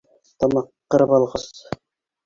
Тамаҡ 0.43 0.71
ҡырып 0.95 1.15
алғас: 1.21 1.49